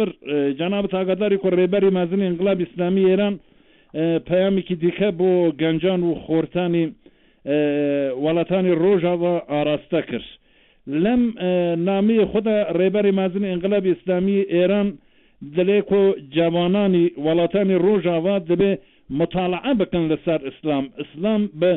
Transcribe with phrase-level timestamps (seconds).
[0.00, 0.12] بر
[0.58, 3.38] جناب تاگداری کو ریبری مازن انقلاب اسلامی ایران
[4.28, 6.84] پیامێکی دیکە بۆ گەنجان و خۆرتانی
[8.24, 10.28] وڵاتانی ڕۆژاوە ئاراستە کرد
[10.88, 11.22] لەم
[11.88, 14.88] نامی خوددا ڕێبەری مازن ئەنگلاب ئیسلامی ئێران
[15.56, 16.02] دەلێ کۆ
[16.36, 18.72] جوانانی وڵاتانی ڕۆژاوا دەبێ
[19.20, 21.72] مطالعە بکەن لەسەر ئیسلام ئیسلام بە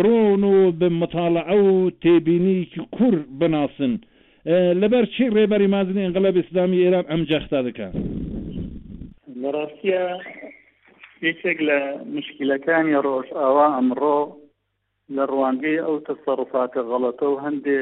[0.00, 3.94] ڕۆن و بە مطالعە و تێبینیکی کوور بناسن.
[4.80, 7.94] لەبەر چی ڕێبەری مازنی ئەنگڵە ئسلامی ئێران ئەم جەختا دەکات
[9.42, 10.04] لە ڕاستە
[11.28, 11.78] یەکێک لە
[12.16, 14.20] مشکلەکانی ڕۆژ ئاوا ئەمڕۆ
[15.16, 17.80] لە ڕوانگەی ئەو تەسەڕفاتە غەڵەتە و هەندێ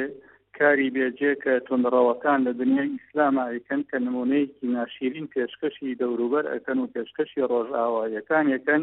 [0.59, 6.91] کاری بێجێ کە تونڕەوەکان لە دنیای ئیسلامە ئەیکەن کە نمونەیەکی ناشیرین پێشکەشی دەوروبەر ئەەکەن و
[6.95, 8.83] پێشکەشی ڕۆژ ئاوایەکان یەکەن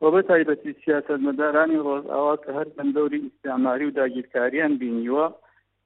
[0.00, 5.26] بۆ بە تایبەتی سیاست مەدارانی ڕۆژ ئاوا کە هەر بندەوری ئیسلاماری و داگیرکاریان بینیوە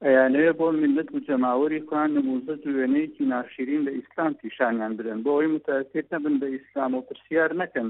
[0.06, 5.52] ئەیانەیە بۆ منەت و جەماوەری خوان نموزت وێنەیەکی ناشرین لە ئیسلام پیشانیان بدەن بۆ ئەوی
[5.54, 7.88] متاثیر نەبن بە ئیسلام و پرسیار نەکەن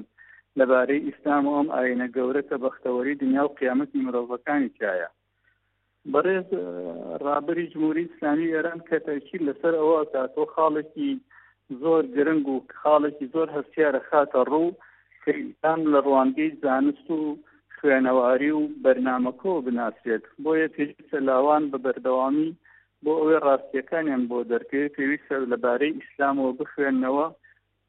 [0.58, 5.10] لەبارەی ئیسلام ئەم ئاینە گەورە کە بەختەوەری دنیا و قیامەتی مرۆڤەکانی تایە
[6.12, 6.48] بەڕێز
[7.24, 11.12] ڕابری جمهوری ئسلامی ئێران کە تەکیل لەسەر ئەوە کاتۆ خاڵێکی
[11.82, 14.70] زۆر گرنگ و خاڵێکی زۆر هەستیارە خاتە ڕوو
[15.24, 17.20] کەئسان لە ڕوانگەی زانست و
[17.84, 22.48] خوێنەواری و بەرنمەکۆ بناسرێت بۆیە پێویستە لاوان بە بەردەوامی
[23.04, 27.26] بۆ ئەوەی ڕاستیەکانیان بۆ دەرکەوێت پێویستە لەبارەی ئیسلامەوە بخوێندنەوە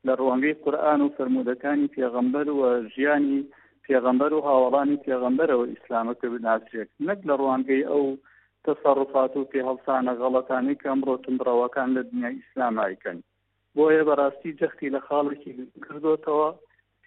[0.05, 2.61] لە ڕوانگەی قورآن و فرمودەکانی پێغەمبەر و
[2.93, 3.39] ژیانی
[3.85, 8.05] پێغەمبەر و هاوڵانی پێغەمبەرەوە ئیسلامەکە بناسرێت نەک لە ڕوانگەی ئەو
[8.65, 13.17] تەسەڕفات و پێ هەڵسانە غەڵەکانی کەم ڕۆتنبڕەوەکان لە دنیای ئیسلامایکەن
[13.75, 15.51] بۆیە بەڕاستی جەختی لە خاڵێکی
[15.85, 16.49] کردوتەوە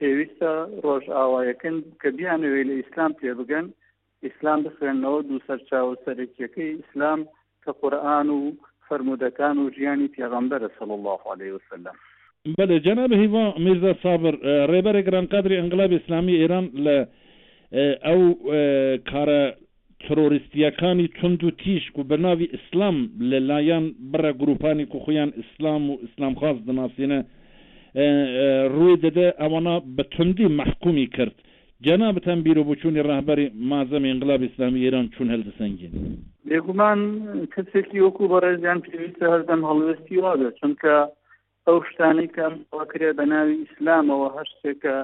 [0.01, 0.51] پێویستە
[0.85, 3.67] ڕۆژ ئاوایەکەن کە بیانەوێت لە ئیسلام پێ بگەن
[4.27, 7.21] ئیسلام بخوێنەوە دوو سەرچاو سەرەکیەکەی ئیسلام
[7.63, 8.41] کە قورآان و
[8.87, 11.97] فرمودەکان و ژیانی پێغمبەرە سەڵ الله عليه وسلم
[12.59, 14.35] بەێ جەناب هیوا میرزا سابر
[14.73, 16.97] ڕێبەرێک گرانقادری ئەنگلاب ئسلامی ئێران لە
[18.09, 18.21] ئەو
[19.11, 19.43] کارە
[20.07, 22.97] تۆریستیەکانی چند و تیشک و بەناوی ئیسلام
[23.31, 27.21] لە لایەن بڕە گروپانی کوخیان ئیسلام و ئیسلام خاص دەناسیێنە
[27.97, 31.35] ڕووی دەدە ئەوەنا بە توندی مححکومی کرد
[31.87, 35.93] جەنابەتەن بیرۆ بچووی ڕاهبەری مازەمی ئەنگلاب ئسلامی ئێران چون هەلدە سنگین
[36.49, 37.01] بێگومان
[37.55, 40.95] کەسێکی وەکو بەڕێزیان پێویستە هەردەم هەڵوێستی وادە چونکە
[41.67, 44.97] ئەو شتانی کەم وەکرێ بە ناوی ئیسلامەوە هەشتێکە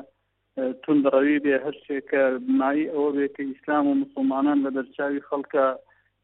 [0.82, 2.22] تندڕەوی بێ هەرچێکە
[2.58, 5.66] مای ئەوە بێت کە ئیسلام و مسلمانان لە دەرچاوی خەڵکە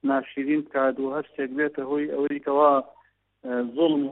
[0.09, 2.73] ناشرین کات و هەشتێک بێتە هۆی ئەوەیکەوە
[3.75, 4.03] زڵم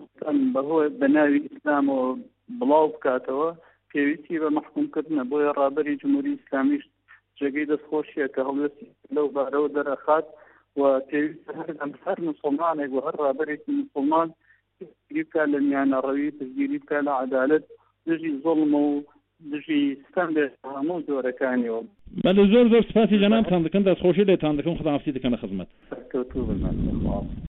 [0.54, 2.04] بەهۆ بە ناوی ئیسلامەوە
[2.58, 3.48] بڵاو بکاتەوە
[3.92, 6.84] پێویستی بە مەحکومکردنە بۆیە ڕابری جمهوری ئسلامیش
[7.40, 10.26] جگەی دەستخۆشیە کە هەڵێستی لەو بارەوە دەرەخات
[10.78, 11.52] و پێویستە
[12.04, 14.28] هەر مسلمانێک و هەر ڕابێکی مسلمان
[15.14, 17.64] گیرکە لە میانە ڕەوی پزگیری بکە لە عدالت
[18.06, 18.94] دژی زڵمە و
[19.52, 19.80] دژی
[20.10, 20.44] ستان لە
[20.76, 21.80] هەموو زۆرەکانیەوە
[22.24, 25.68] بەلە زۆر زۆر سپاسی لەنام تان دەکەن دەستخۆشی لێتان دەکەم خداافتی دەکەنە خزمەت
[26.12, 27.24] کەوتو بزان